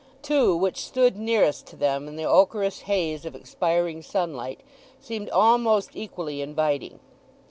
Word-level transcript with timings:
Two, 0.23 0.55
which 0.57 0.83
stood 0.83 1.15
nearest 1.15 1.67
to 1.67 1.75
them 1.75 2.07
in 2.07 2.15
the 2.15 2.25
ochreous 2.25 2.79
haze 2.89 3.23
of 3.23 3.35
expiring 3.35 4.01
sunlight, 4.01 4.61
seemed 4.99 5.29
almost 5.29 5.91
equally 5.93 6.41
inviting. 6.41 6.99